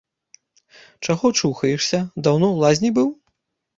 Чаго 1.05 1.31
чухаешся, 1.39 1.99
даўно 2.23 2.47
ў 2.51 2.57
лазні 2.67 2.89
быў? 2.97 3.09